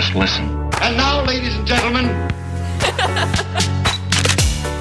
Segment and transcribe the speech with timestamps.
[0.00, 0.44] Just listen.
[0.80, 2.08] And now, ladies and gentlemen,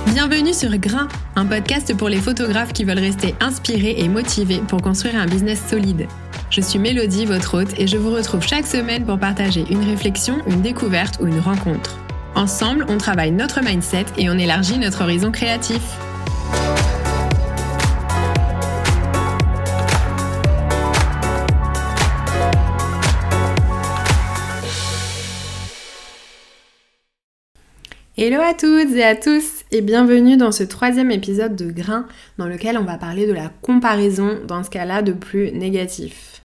[0.13, 4.82] Bienvenue sur Grain, un podcast pour les photographes qui veulent rester inspirés et motivés pour
[4.82, 6.08] construire un business solide.
[6.50, 10.37] Je suis Mélodie, votre hôte, et je vous retrouve chaque semaine pour partager une réflexion,
[10.47, 11.97] une découverte ou une rencontre.
[12.36, 15.81] Ensemble, on travaille notre mindset et on élargit notre horizon créatif.
[28.22, 32.05] Hello à toutes et à tous et bienvenue dans ce troisième épisode de Grain
[32.38, 36.42] dans lequel on va parler de la comparaison dans ce cas-là de plus négatif.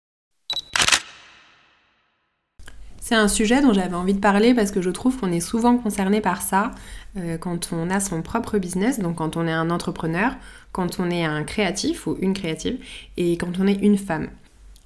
[3.02, 5.76] C'est un sujet dont j'avais envie de parler parce que je trouve qu'on est souvent
[5.80, 6.74] concerné par ça
[7.18, 10.36] euh, quand on a son propre business, donc quand on est un entrepreneur,
[10.74, 12.78] quand on est un créatif ou une créative
[13.18, 14.30] et quand on est une femme.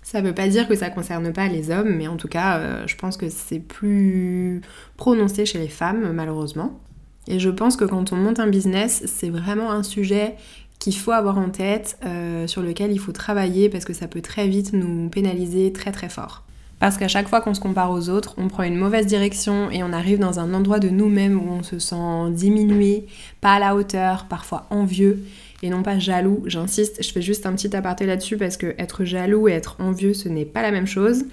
[0.09, 2.29] Ça ne veut pas dire que ça ne concerne pas les hommes, mais en tout
[2.29, 4.61] cas, euh, je pense que c'est plus
[4.95, 6.79] prononcé chez les femmes, malheureusement.
[7.27, 10.35] Et je pense que quand on monte un business, c'est vraiment un sujet
[10.79, 14.21] qu'il faut avoir en tête, euh, sur lequel il faut travailler, parce que ça peut
[14.21, 16.45] très vite nous pénaliser très très fort.
[16.79, 19.83] Parce qu'à chaque fois qu'on se compare aux autres, on prend une mauvaise direction et
[19.83, 23.07] on arrive dans un endroit de nous-mêmes où on se sent diminué,
[23.41, 25.21] pas à la hauteur, parfois envieux
[25.63, 26.43] et non pas jaloux.
[26.45, 30.13] J'insiste, je fais juste un petit aparté là-dessus parce que être jaloux et être envieux,
[30.13, 31.25] ce n'est pas la même chose.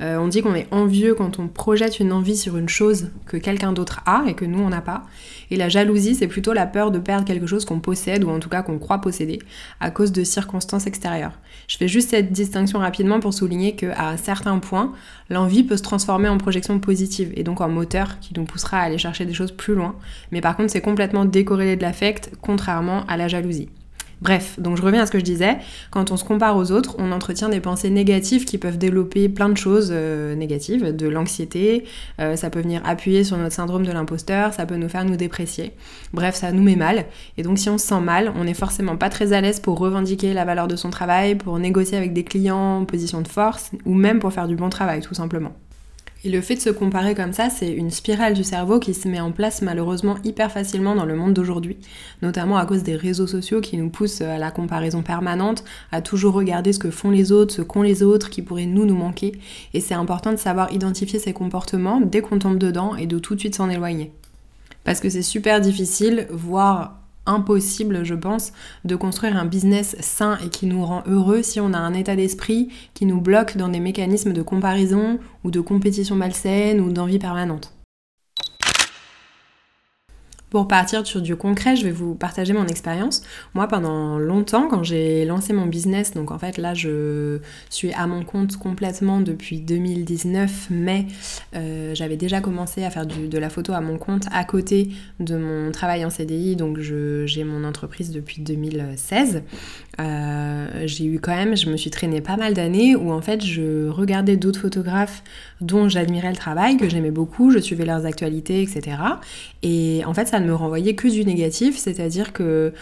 [0.00, 3.36] Euh, on dit qu'on est envieux quand on projette une envie sur une chose que
[3.36, 5.04] quelqu'un d'autre a et que nous on n'a pas.
[5.50, 8.38] Et la jalousie, c'est plutôt la peur de perdre quelque chose qu'on possède ou en
[8.38, 9.40] tout cas qu'on croit posséder
[9.80, 11.38] à cause de circonstances extérieures.
[11.66, 14.92] Je fais juste cette distinction rapidement pour souligner qu'à un certain point,
[15.28, 18.82] l'envie peut se transformer en projection positive et donc en moteur qui nous poussera à
[18.82, 19.96] aller chercher des choses plus loin.
[20.30, 23.69] Mais par contre, c'est complètement décorrélé de l'affect, contrairement à la jalousie.
[24.22, 25.56] Bref, donc je reviens à ce que je disais,
[25.90, 29.48] quand on se compare aux autres, on entretient des pensées négatives qui peuvent développer plein
[29.48, 31.84] de choses euh, négatives, de l'anxiété,
[32.20, 35.16] euh, ça peut venir appuyer sur notre syndrome de l'imposteur, ça peut nous faire nous
[35.16, 35.72] déprécier.
[36.12, 37.06] Bref, ça nous met mal,
[37.38, 39.78] et donc si on se sent mal, on n'est forcément pas très à l'aise pour
[39.78, 43.70] revendiquer la valeur de son travail, pour négocier avec des clients en position de force,
[43.86, 45.52] ou même pour faire du bon travail tout simplement.
[46.22, 49.08] Et le fait de se comparer comme ça, c'est une spirale du cerveau qui se
[49.08, 51.78] met en place malheureusement hyper facilement dans le monde d'aujourd'hui,
[52.20, 56.34] notamment à cause des réseaux sociaux qui nous poussent à la comparaison permanente, à toujours
[56.34, 59.32] regarder ce que font les autres, ce qu'ont les autres, qui pourraient nous nous manquer.
[59.72, 63.34] Et c'est important de savoir identifier ces comportements dès qu'on tombe dedans et de tout
[63.34, 64.12] de suite s'en éloigner.
[64.84, 68.52] Parce que c'est super difficile, voire impossible, je pense,
[68.84, 72.16] de construire un business sain et qui nous rend heureux si on a un état
[72.16, 77.18] d'esprit qui nous bloque dans des mécanismes de comparaison ou de compétition malsaine ou d'envie
[77.18, 77.72] permanente.
[80.50, 83.22] Pour partir sur du concret, je vais vous partager mon expérience.
[83.54, 87.38] Moi, pendant longtemps, quand j'ai lancé mon business, donc en fait là, je
[87.70, 91.06] suis à mon compte complètement depuis 2019, mais
[91.54, 94.90] euh, j'avais déjà commencé à faire de la photo à mon compte à côté
[95.20, 99.44] de mon travail en CDI, donc j'ai mon entreprise depuis 2016.
[100.00, 103.44] Euh, j'ai eu quand même, je me suis traînée pas mal d'années où en fait
[103.44, 105.22] je regardais d'autres photographes
[105.60, 108.96] dont j'admirais le travail, que j'aimais beaucoup, je suivais leurs actualités, etc.
[109.62, 112.72] Et en fait ça ne me renvoyait que du négatif, c'est-à-dire que,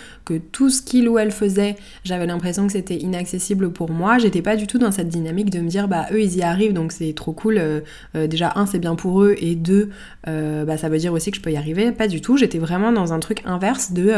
[0.53, 4.19] tout ce qu'il ou elle faisait, j'avais l'impression que c'était inaccessible pour moi.
[4.19, 6.75] J'étais pas du tout dans cette dynamique de me dire bah eux ils y arrivent
[6.75, 7.57] donc c'est trop cool.
[7.57, 7.81] Euh,
[8.15, 9.89] euh, déjà un c'est bien pour eux et deux
[10.27, 11.93] bah ça veut dire aussi que je peux y arriver.
[11.93, 14.13] Pas du tout, j'étais vraiment dans un truc inverse de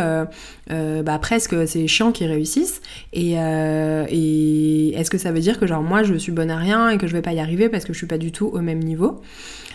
[0.69, 2.81] bah presque c'est chiant qu'ils réussissent.
[3.17, 6.91] Euh, et, est-ce que ça veut dire que genre moi je suis bonne à rien
[6.91, 8.61] et que je vais pas y arriver parce que je suis pas du tout au
[8.61, 9.21] même niveau?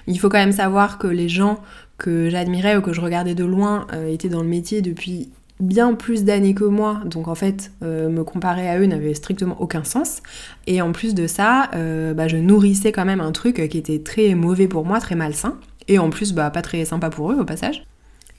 [0.07, 1.59] Il faut quand même savoir que les gens
[1.97, 5.29] que j'admirais ou que je regardais de loin euh, étaient dans le métier depuis
[5.59, 9.55] bien plus d'années que moi, donc en fait euh, me comparer à eux n'avait strictement
[9.61, 10.21] aucun sens.
[10.67, 14.35] Et en plus de ça, bah, je nourrissais quand même un truc qui était très
[14.35, 15.57] mauvais pour moi, très malsain,
[15.87, 17.85] et en plus bah, pas très sympa pour eux au passage.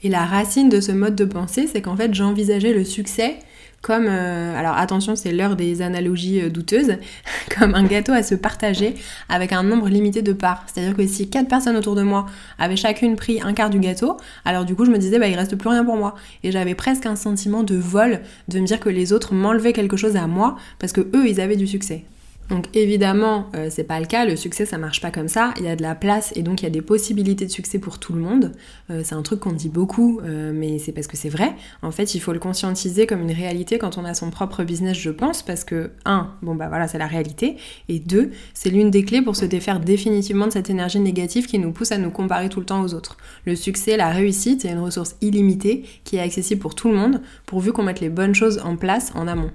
[0.03, 3.39] Et la racine de ce mode de pensée, c'est qu'en fait j'envisageais le succès
[3.83, 6.97] comme, euh, alors attention, c'est l'heure des analogies euh, douteuses,
[7.57, 8.95] comme un gâteau à se partager
[9.29, 10.65] avec un nombre limité de parts.
[10.67, 12.27] C'est-à-dire que si quatre personnes autour de moi
[12.59, 15.37] avaient chacune pris un quart du gâteau, alors du coup je me disais bah il
[15.37, 16.17] reste plus rien pour moi.
[16.43, 19.97] Et j'avais presque un sentiment de vol, de me dire que les autres m'enlevaient quelque
[19.97, 22.05] chose à moi parce que eux ils avaient du succès.
[22.49, 25.65] Donc évidemment, euh, c'est pas le cas, le succès ça marche pas comme ça, il
[25.65, 27.99] y a de la place et donc il y a des possibilités de succès pour
[27.99, 28.53] tout le monde.
[28.91, 31.55] Euh, c'est un truc qu'on dit beaucoup, euh, mais c'est parce que c'est vrai.
[31.83, 34.97] En fait, il faut le conscientiser comme une réalité quand on a son propre business,
[34.97, 37.57] je pense, parce que, un, bon bah voilà, c'est la réalité,
[37.89, 41.59] et deux, c'est l'une des clés pour se défaire définitivement de cette énergie négative qui
[41.59, 43.17] nous pousse à nous comparer tout le temps aux autres.
[43.45, 47.21] Le succès, la réussite, c'est une ressource illimitée qui est accessible pour tout le monde,
[47.45, 49.51] pourvu qu'on mette les bonnes choses en place en amont.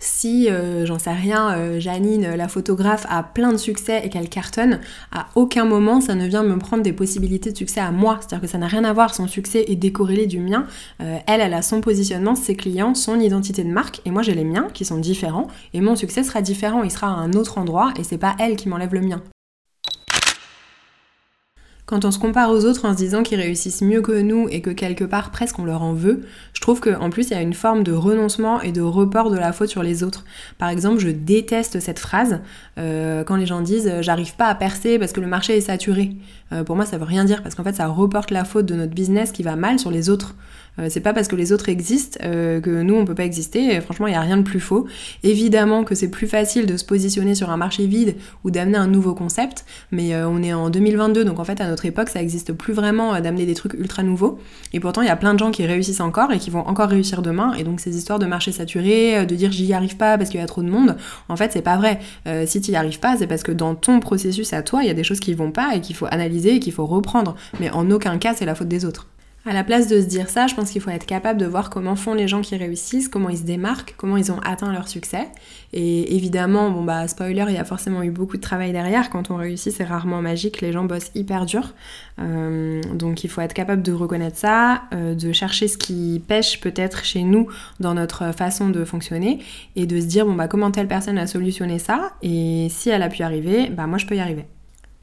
[0.00, 4.30] Si, euh, j'en sais rien, euh, Janine, la photographe, a plein de succès et qu'elle
[4.30, 4.80] cartonne,
[5.12, 8.18] à aucun moment ça ne vient me prendre des possibilités de succès à moi.
[8.20, 10.66] C'est-à-dire que ça n'a rien à voir, son succès est décorrélé du mien.
[11.02, 14.34] Euh, elle, elle a son positionnement, ses clients, son identité de marque, et moi j'ai
[14.34, 17.58] les miens qui sont différents, et mon succès sera différent, il sera à un autre
[17.58, 19.22] endroit, et c'est pas elle qui m'enlève le mien.
[21.90, 24.60] Quand on se compare aux autres en se disant qu'ils réussissent mieux que nous et
[24.60, 26.20] que quelque part presque on leur en veut,
[26.52, 29.36] je trouve qu'en plus il y a une forme de renoncement et de report de
[29.36, 30.24] la faute sur les autres.
[30.56, 32.42] Par exemple, je déteste cette phrase
[32.78, 36.12] euh, quand les gens disent j'arrive pas à percer parce que le marché est saturé.
[36.52, 38.76] Euh, pour moi ça veut rien dire parce qu'en fait ça reporte la faute de
[38.76, 40.36] notre business qui va mal sur les autres.
[40.80, 43.80] Euh, c'est pas parce que les autres existent euh, que nous on peut pas exister.
[43.80, 44.86] franchement, il y a rien de plus faux.
[45.22, 48.86] Évidemment que c'est plus facile de se positionner sur un marché vide ou d'amener un
[48.86, 52.22] nouveau concept, mais euh, on est en 2022, donc en fait à notre époque ça
[52.22, 54.38] existe plus vraiment d'amener des trucs ultra nouveaux.
[54.72, 56.88] Et pourtant, il y a plein de gens qui réussissent encore et qui vont encore
[56.88, 57.52] réussir demain.
[57.54, 60.42] Et donc ces histoires de marché saturé, de dire j'y arrive pas parce qu'il y
[60.42, 60.96] a trop de monde,
[61.28, 62.00] en fait c'est pas vrai.
[62.46, 64.90] si tu y arrives pas, c'est parce que dans ton processus à toi, il y
[64.90, 67.36] a des choses qui vont pas et qu'il faut analyser et qu'il faut reprendre.
[67.60, 69.06] Mais en aucun cas c'est la faute des autres.
[69.46, 71.70] À la place de se dire ça, je pense qu'il faut être capable de voir
[71.70, 74.86] comment font les gens qui réussissent, comment ils se démarquent, comment ils ont atteint leur
[74.86, 75.28] succès.
[75.72, 79.08] Et évidemment, bon bah spoiler, il y a forcément eu beaucoup de travail derrière.
[79.08, 80.60] Quand on réussit, c'est rarement magique.
[80.60, 81.72] Les gens bossent hyper dur.
[82.18, 86.60] Euh, donc il faut être capable de reconnaître ça, euh, de chercher ce qui pêche
[86.60, 87.46] peut-être chez nous
[87.80, 89.38] dans notre façon de fonctionner
[89.74, 92.12] et de se dire bon bah comment telle personne a solutionné ça?
[92.22, 94.44] Et si elle a pu y arriver, bah moi je peux y arriver.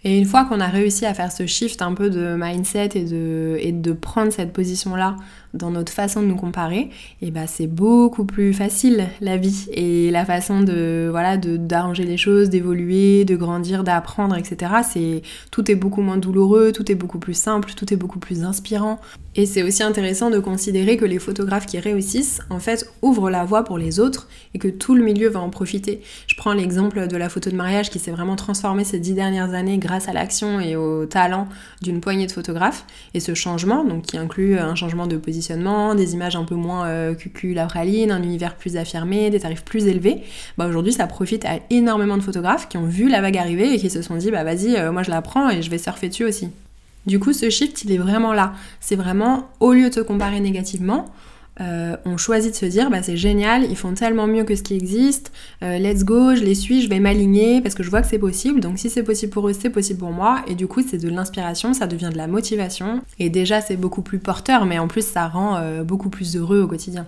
[0.07, 3.04] Et une fois qu'on a réussi à faire ce shift un peu de mindset et
[3.04, 5.18] de, prendre cette position-là
[5.57, 6.89] dans notre façon de nous comparer,
[7.21, 12.18] et bah c'est beaucoup plus facile la vie et la façon de voilà d'arranger les
[12.18, 14.71] choses, d'évoluer, de grandir, d'apprendre, etc.
[14.89, 15.21] C'est
[15.51, 19.00] tout est beaucoup moins douloureux, tout est beaucoup plus simple, tout est beaucoup plus inspirant.
[19.36, 23.45] Et c'est aussi intéressant de considérer que les photographes qui réussissent, en fait, ouvrent la
[23.45, 26.01] voie pour les autres et que tout le milieu va en profiter.
[26.25, 29.54] Je prends l'exemple de la photo de mariage qui s'est vraiment transformée ces dix dernières
[29.54, 31.48] années grâce à l'action et au talent
[31.83, 32.86] d'une poignée de photographes.
[33.13, 35.47] Et ce changement, donc qui inclut un changement de position
[35.96, 39.88] des images un peu moins euh, la praline, un univers plus affirmé, des tarifs plus
[39.88, 40.24] élevés,
[40.58, 43.78] bah aujourd'hui ça profite à énormément de photographes qui ont vu la vague arriver et
[43.78, 46.10] qui se sont dit bah vas-y, euh, moi je la prends et je vais surfer
[46.10, 46.50] dessus aussi.
[47.06, 48.54] Du coup, ce shift, il est vraiment là.
[48.82, 51.06] C'est vraiment, au lieu de se comparer négativement,
[51.59, 54.63] euh, on choisit de se dire bah c'est génial, ils font tellement mieux que ce
[54.63, 55.31] qui existe,
[55.63, 58.19] euh, let's go, je les suis, je vais m'aligner parce que je vois que c'est
[58.19, 60.98] possible, donc si c'est possible pour eux, c'est possible pour moi, et du coup c'est
[60.98, 64.88] de l'inspiration, ça devient de la motivation, et déjà c'est beaucoup plus porteur, mais en
[64.88, 67.07] plus ça rend euh, beaucoup plus heureux au quotidien.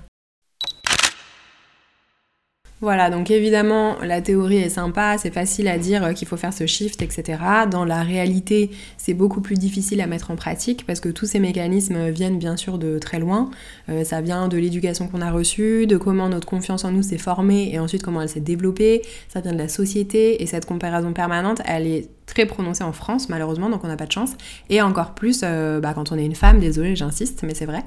[2.81, 6.53] Voilà, donc évidemment, la théorie est sympa, c'est facile à dire euh, qu'il faut faire
[6.53, 7.37] ce shift, etc.
[7.69, 11.39] Dans la réalité, c'est beaucoup plus difficile à mettre en pratique parce que tous ces
[11.39, 13.51] mécanismes viennent bien sûr de très loin.
[13.89, 17.17] Euh, ça vient de l'éducation qu'on a reçue, de comment notre confiance en nous s'est
[17.17, 19.01] formée et ensuite comment elle s'est développée.
[19.27, 23.27] Ça vient de la société et cette comparaison permanente, elle est très prononcée en France
[23.27, 24.31] malheureusement, donc on n'a pas de chance.
[24.69, 27.83] Et encore plus euh, bah, quand on est une femme, désolée, j'insiste, mais c'est vrai.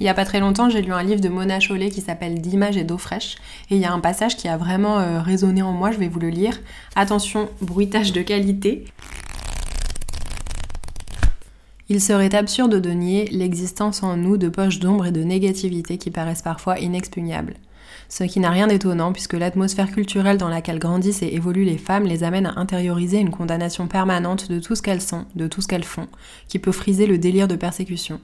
[0.00, 2.40] Il n'y a pas très longtemps, j'ai lu un livre de Mona Chollet qui s'appelle
[2.40, 3.36] D'image et d'eau fraîche.
[3.70, 6.08] Et il y a un passage qui a vraiment euh, résonné en moi, je vais
[6.08, 6.58] vous le lire.
[6.96, 8.84] Attention, bruitage de qualité.
[11.88, 16.10] Il serait absurde de nier l'existence en nous de poches d'ombre et de négativité qui
[16.10, 17.54] paraissent parfois inexpugnables.
[18.08, 22.04] Ce qui n'a rien d'étonnant puisque l'atmosphère culturelle dans laquelle grandissent et évoluent les femmes
[22.04, 25.68] les amène à intérioriser une condamnation permanente de tout ce qu'elles sont, de tout ce
[25.68, 26.08] qu'elles font,
[26.48, 28.20] qui peut friser le délire de persécution.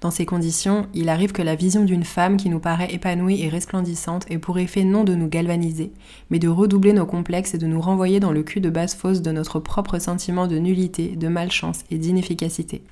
[0.00, 3.48] Dans ces conditions, il arrive que la vision d'une femme qui nous paraît épanouie et
[3.48, 5.92] resplendissante ait pour effet non de nous galvaniser,
[6.30, 9.22] mais de redoubler nos complexes et de nous renvoyer dans le cul de base fausse
[9.22, 12.82] de notre propre sentiment de nullité, de malchance et d'inefficacité.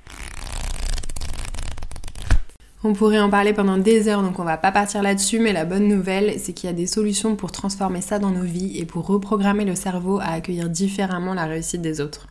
[2.83, 5.65] On pourrait en parler pendant des heures, donc on va pas partir là-dessus, mais la
[5.65, 8.85] bonne nouvelle, c'est qu'il y a des solutions pour transformer ça dans nos vies et
[8.85, 12.27] pour reprogrammer le cerveau à accueillir différemment la réussite des autres.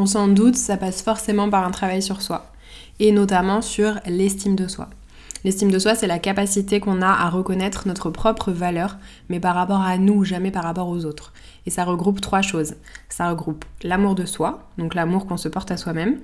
[0.00, 2.52] On s'en doute, ça passe forcément par un travail sur soi,
[3.00, 4.88] et notamment sur l'estime de soi.
[5.42, 8.96] L'estime de soi, c'est la capacité qu'on a à reconnaître notre propre valeur,
[9.28, 11.32] mais par rapport à nous, jamais par rapport aux autres.
[11.66, 12.74] Et ça regroupe trois choses.
[13.08, 16.20] Ça regroupe l'amour de soi, donc l'amour qu'on se porte à soi-même,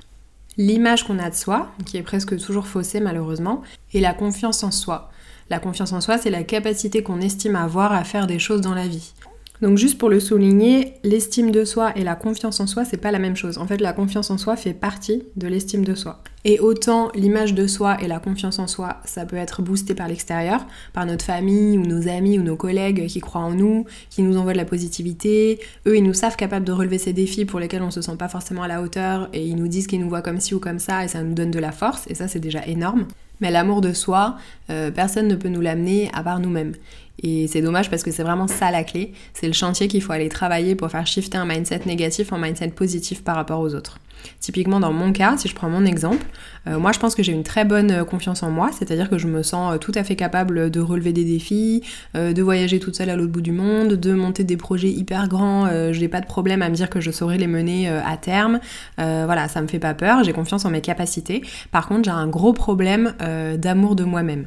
[0.57, 3.63] l'image qu'on a de soi, qui est presque toujours faussée malheureusement,
[3.93, 5.11] et la confiance en soi.
[5.51, 8.75] La confiance en soi, c'est la capacité qu'on estime avoir à faire des choses dans
[8.75, 9.15] la vie.
[9.63, 13.13] Donc juste pour le souligner, l'estime de soi et la confiance en soi, c'est pas
[13.13, 13.57] la même chose.
[13.59, 16.23] En fait, la confiance en soi fait partie de l'estime de soi.
[16.45, 20.09] Et autant l'image de soi et la confiance en soi, ça peut être boosté par
[20.09, 24.23] l'extérieur, par notre famille ou nos amis ou nos collègues qui croient en nous, qui
[24.23, 25.61] nous envoient de la positivité.
[25.87, 28.29] Eux, ils nous savent capables de relever ces défis pour lesquels on se sent pas
[28.29, 30.81] forcément à la hauteur et ils nous disent qu'ils nous voient comme ci ou comme
[30.81, 33.07] ça et ça nous donne de la force et ça c'est déjà énorme.
[33.41, 34.37] Mais l'amour de soi,
[34.71, 36.75] euh, personne ne peut nous l'amener à part nous-mêmes.
[37.23, 39.13] Et c'est dommage parce que c'est vraiment ça la clé.
[39.33, 42.69] C'est le chantier qu'il faut aller travailler pour faire shifter un mindset négatif en mindset
[42.69, 43.99] positif par rapport aux autres.
[44.41, 46.25] Typiquement dans mon cas, si je prends mon exemple,
[46.67, 49.19] euh, moi je pense que j'ai une très bonne euh, confiance en moi, c'est-à-dire que
[49.19, 51.83] je me sens euh, tout à fait capable de relever des défis,
[52.15, 55.69] de voyager toute seule à l'autre bout du monde, de monter des projets hyper grands,
[55.93, 58.61] j'ai pas de problème à me dire que je saurais les mener à terme.
[58.97, 61.43] voilà, ça me fait pas peur, j'ai confiance en mes capacités.
[61.71, 63.15] Par contre, j'ai un gros problème
[63.59, 64.47] d'amour de moi-même.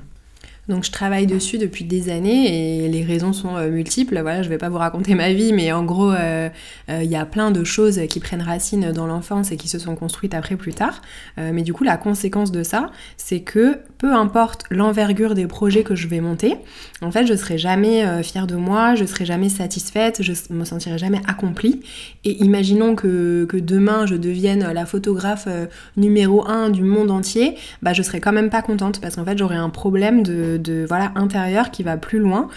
[0.67, 4.19] Donc je travaille dessus depuis des années et les raisons sont euh, multiples.
[4.19, 6.49] Voilà, je vais pas vous raconter ma vie, mais en gros, euh,
[6.89, 9.79] euh, il y a plein de choses qui prennent racine dans l'enfance et qui se
[9.79, 11.01] sont construites après plus tard.
[11.37, 15.95] mais du coup, la conséquence de ça, c'est que peu importe l'envergure des projets que
[15.95, 16.55] je vais monter,
[17.01, 20.97] en fait, je serai jamais fière de moi, je serai jamais satisfaite, je me sentirai
[20.97, 21.81] jamais accomplie.
[22.23, 25.47] Et imaginons que, que demain je devienne la photographe
[25.95, 29.37] numéro un du monde entier, bah je serai quand même pas contente parce qu'en fait
[29.37, 32.49] j'aurai un problème de de, voilà intérieur qui va plus loin.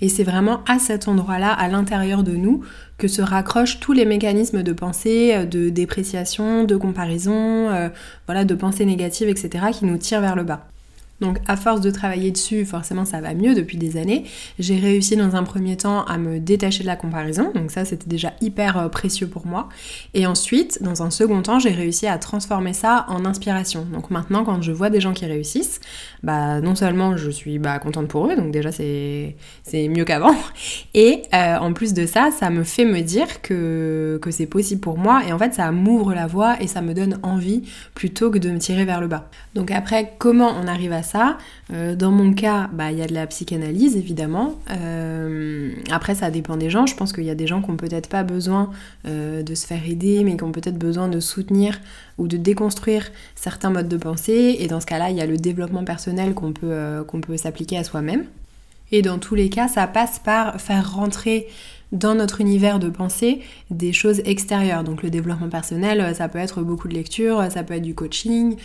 [0.00, 2.62] Et c'est vraiment à cet endroit-là, à l'intérieur de nous,
[2.98, 7.88] que se raccrochent tous les mécanismes de pensée, euh, de dépréciation, de comparaison, euh,
[8.26, 10.66] voilà, de pensée négative, etc., qui nous tirent vers le bas.
[11.20, 14.24] Donc à force de travailler dessus, forcément ça va mieux depuis des années.
[14.58, 18.08] J'ai réussi dans un premier temps à me détacher de la comparaison, donc ça c'était
[18.08, 19.68] déjà hyper euh, précieux pour moi.
[20.14, 23.86] Et ensuite, dans un second temps, j'ai réussi à transformer ça en inspiration.
[23.92, 25.80] Donc maintenant quand je vois des gens qui réussissent,
[26.22, 29.34] bah non seulement je suis bah, contente pour eux, donc déjà c'est
[29.74, 30.34] mieux qu'avant,
[30.94, 34.80] et euh, en plus de ça, ça me fait me dire que, que c'est possible
[34.80, 37.62] pour moi, et en fait ça m'ouvre la voie et ça me donne envie
[37.94, 39.28] plutôt que de me tirer vers le bas.
[39.54, 41.38] Donc après, comment on arrive à ça.
[41.72, 44.56] Euh, dans mon cas, bah, il y a de la psychanalyse évidemment.
[44.70, 46.86] Euh, après, ça dépend des gens.
[46.86, 48.70] Je pense qu'il y a des gens qui n'ont peut-être pas besoin
[49.06, 51.80] euh, de se faire aider, mais qui ont peut-être besoin de soutenir
[52.18, 54.56] ou de déconstruire certains modes de pensée.
[54.60, 57.78] Et dans ce cas-là, il y a le développement personnel qu'on peut, qu'on peut s'appliquer
[57.78, 58.24] à soi-même.
[58.92, 61.48] Et dans tous les cas, ça passe par faire rentrer
[61.92, 64.84] dans notre univers de pensée des choses extérieures.
[64.84, 68.56] Donc le développement personnel, ça peut être beaucoup de lecture, ça peut être du coaching,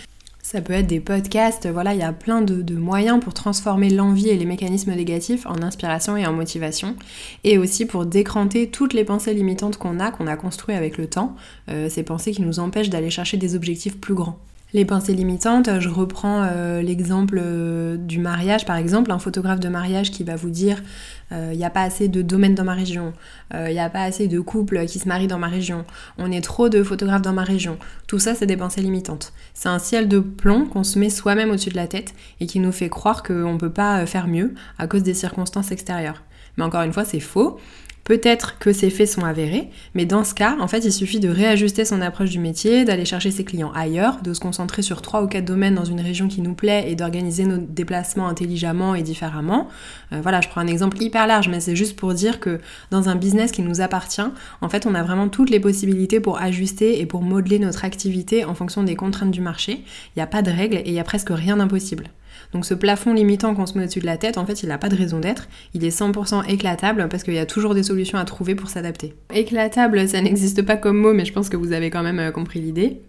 [0.44, 4.30] ça peut être des podcasts, voilà, il y a plein de, moyens pour transformer l'envie
[4.30, 6.96] et les mécanismes négatifs en inspiration et en motivation,
[7.44, 11.08] et aussi pour décranter toutes les pensées limitantes qu'on a, qu'on a construites avec le
[11.08, 11.36] temps,
[11.70, 14.40] euh, ces pensées qui nous empêchent d'aller chercher des objectifs plus grands.
[14.74, 19.68] Les pensées limitantes, je reprends euh, l'exemple euh, du mariage par exemple, un photographe de
[19.68, 20.82] mariage qui va vous dire
[21.30, 23.12] il euh, n'y a pas assez de domaines dans ma région,
[23.54, 25.84] il n'y a pas assez de couples qui se marient dans ma région,
[26.18, 27.78] on est trop de photographes dans ma région.
[28.08, 29.34] Tout ça, c'est des pensées limitantes.
[29.54, 32.60] C'est un ciel de plomb qu'on se met soi-même au-dessus de la tête et qui
[32.60, 36.24] nous fait croire qu'on ne peut pas faire mieux à cause des circonstances extérieures.
[36.58, 37.60] Mais encore une fois, c'est faux.
[38.04, 41.30] Peut-être que ces faits sont avérés, mais dans ce cas, en fait, il suffit de
[41.30, 45.22] réajuster son approche du métier, d'aller chercher ses clients ailleurs, de se concentrer sur trois
[45.24, 49.04] ou quatre domaines dans une région qui nous plaît et d'organiser nos déplacements intelligemment et
[49.04, 49.68] différemment.
[50.14, 53.08] Euh, voilà, je prends un exemple hyper large, mais c'est juste pour dire que dans
[53.08, 54.22] un business qui nous appartient,
[54.62, 58.46] en fait, on a vraiment toutes les possibilités pour ajuster et pour modeler notre activité
[58.46, 59.84] en fonction des contraintes du marché.
[60.16, 62.10] Il n'y a pas de règles et il n'y a presque rien d'impossible.
[62.54, 64.78] Donc ce plafond limitant qu'on se met au-dessus de la tête, en fait, il n'a
[64.78, 65.48] pas de raison d'être.
[65.74, 69.14] Il est 100% éclatable parce qu'il y a toujours des solutions à trouver pour s'adapter.
[69.34, 72.32] Éclatable, ça n'existe pas comme mot, mais je pense que vous avez quand même euh,
[72.32, 73.02] compris l'idée.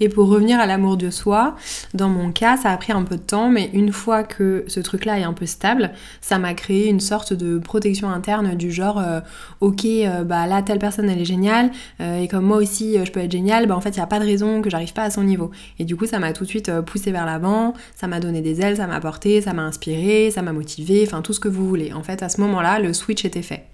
[0.00, 1.54] Et pour revenir à l'amour de soi,
[1.94, 4.80] dans mon cas, ça a pris un peu de temps, mais une fois que ce
[4.80, 8.98] truc-là est un peu stable, ça m'a créé une sorte de protection interne du genre,
[8.98, 9.20] euh,
[9.60, 11.70] ok, euh, bah là, telle personne, elle est géniale,
[12.00, 14.08] euh, et comme moi aussi, je peux être géniale, bah en fait, il n'y a
[14.08, 15.52] pas de raison que j'arrive pas à son niveau.
[15.78, 18.60] Et du coup, ça m'a tout de suite poussé vers l'avant, ça m'a donné des
[18.60, 21.68] ailes, ça m'a porté, ça m'a inspiré, ça m'a motivé, enfin tout ce que vous
[21.68, 21.92] voulez.
[21.92, 23.73] En fait, à ce moment-là, le switch était fait.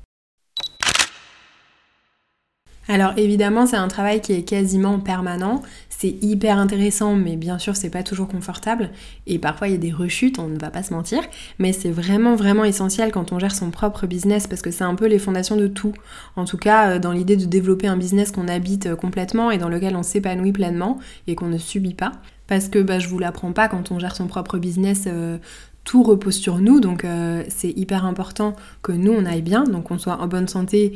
[2.90, 5.62] Alors évidemment, c'est un travail qui est quasiment permanent.
[5.90, 8.90] C'est hyper intéressant, mais bien sûr, c'est pas toujours confortable.
[9.28, 11.20] Et parfois, il y a des rechutes, on ne va pas se mentir.
[11.60, 14.96] Mais c'est vraiment, vraiment essentiel quand on gère son propre business parce que c'est un
[14.96, 15.92] peu les fondations de tout.
[16.34, 19.58] En tout cas, euh, dans l'idée de développer un business qu'on habite euh, complètement et
[19.58, 22.10] dans lequel on s'épanouit pleinement et qu'on ne subit pas.
[22.48, 25.38] Parce que bah, je vous l'apprends pas, quand on gère son propre business, euh,
[25.84, 27.06] tout repose sur nous, donc
[27.48, 30.92] c'est hyper important que nous on aille bien, donc qu'on soit en bonne santé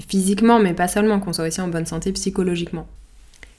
[0.00, 2.86] physiquement, mais pas seulement, qu'on soit aussi en bonne santé psychologiquement.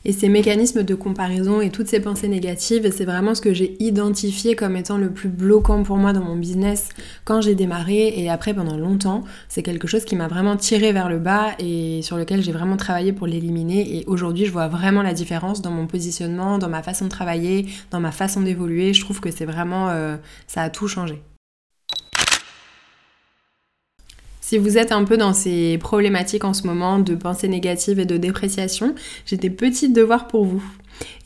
[0.07, 3.75] Et ces mécanismes de comparaison et toutes ces pensées négatives, c'est vraiment ce que j'ai
[3.83, 6.89] identifié comme étant le plus bloquant pour moi dans mon business
[7.23, 9.23] quand j'ai démarré et après pendant longtemps.
[9.49, 12.77] C'est quelque chose qui m'a vraiment tiré vers le bas et sur lequel j'ai vraiment
[12.77, 13.97] travaillé pour l'éliminer.
[13.97, 17.65] Et aujourd'hui, je vois vraiment la différence dans mon positionnement, dans ma façon de travailler,
[17.89, 18.93] dans ma façon d'évoluer.
[18.93, 19.89] Je trouve que c'est vraiment...
[19.89, 21.19] Euh, ça a tout changé.
[24.47, 28.05] Si vous êtes un peu dans ces problématiques en ce moment de pensée négative et
[28.05, 28.93] de dépréciation,
[29.25, 30.63] j'ai des petits devoirs pour vous.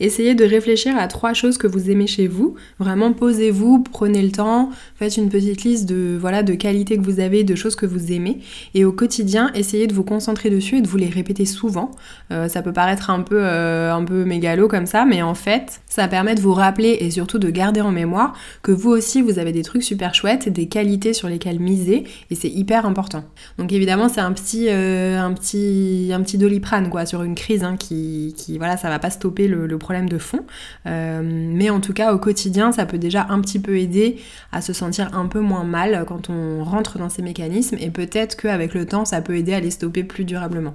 [0.00, 2.54] Essayez de réfléchir à trois choses que vous aimez chez vous.
[2.78, 7.20] Vraiment posez-vous, prenez le temps, faites une petite liste de voilà de qualités que vous
[7.20, 8.38] avez, de choses que vous aimez
[8.74, 11.90] et au quotidien, essayez de vous concentrer dessus et de vous les répéter souvent.
[12.30, 15.80] Euh, ça peut paraître un peu euh, un peu mégalo comme ça, mais en fait,
[15.86, 19.38] ça permet de vous rappeler et surtout de garder en mémoire que vous aussi vous
[19.38, 23.24] avez des trucs super chouettes, des qualités sur lesquelles miser et c'est hyper important.
[23.58, 27.64] Donc évidemment, c'est un petit euh, un petit un petit doliprane quoi sur une crise
[27.64, 30.44] hein, qui, qui voilà, ça va pas stopper le problème de fond.
[30.86, 34.18] Euh, mais en tout cas, au quotidien, ça peut déjà un petit peu aider
[34.52, 38.36] à se sentir un peu moins mal quand on rentre dans ces mécanismes et peut-être
[38.36, 40.74] qu'avec le temps, ça peut aider à les stopper plus durablement.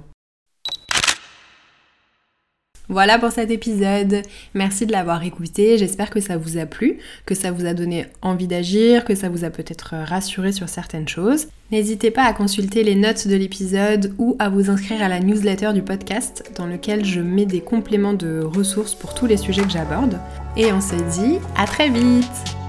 [2.88, 4.22] Voilà pour cet épisode.
[4.54, 5.76] Merci de l'avoir écouté.
[5.76, 9.28] J'espère que ça vous a plu, que ça vous a donné envie d'agir, que ça
[9.28, 11.48] vous a peut-être rassuré sur certaines choses.
[11.72, 15.72] N'hésitez pas à consulter les notes de l'épisode ou à vous inscrire à la newsletter
[15.72, 19.70] du podcast dans lequel je mets des compléments de ressources pour tous les sujets que
[19.70, 20.20] j'aborde.
[20.56, 22.65] Et on se dit à très vite